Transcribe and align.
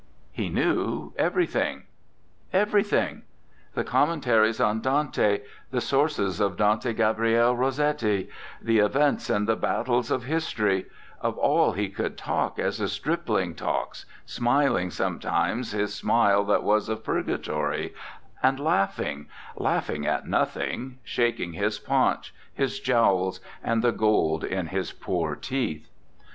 He 0.31 0.49
knew 0.49 1.13
everything. 1.15 1.83
Everything. 2.51 3.21
The 3.75 3.83
commentaries 3.83 4.59
on 4.59 4.81
Dante; 4.81 5.41
the 5.69 5.79
sources 5.79 6.39
of 6.39 6.57
Dante 6.57 6.91
Gabriel 6.93 7.55
Rossetti; 7.55 8.27
the 8.59 8.79
events 8.79 9.29
and 9.29 9.47
the 9.47 9.55
battles 9.55 10.09
of 10.09 10.23
history 10.23 10.87
of 11.21 11.37
all 11.37 11.73
he 11.73 11.87
could 11.87 12.17
talk 12.17 12.57
as 12.57 12.79
a 12.79 12.89
strip 12.89 13.29
ling 13.29 13.53
talks, 13.53 14.07
smiling 14.25 14.89
sometimes 14.89 15.71
his 15.71 15.93
smile 15.93 16.43
that 16.45 16.63
was 16.63 16.89
of 16.89 17.03
purgatory, 17.03 17.93
and 18.41 18.59
laughing 18.59 19.27
laughing 19.55 20.07
at 20.07 20.27
nothing, 20.27 20.97
shaking 21.03 21.53
his 21.53 21.77
paunch, 21.77 22.33
his 22.51 22.79
jowls, 22.79 23.39
and 23.63 23.83
the 23.83 23.91
gold 23.91 24.43
in 24.43 24.65
his 24.65 24.91
poor 24.91 25.35
teeth. 25.35 25.91